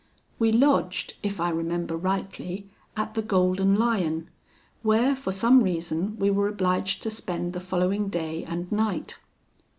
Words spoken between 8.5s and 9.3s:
night.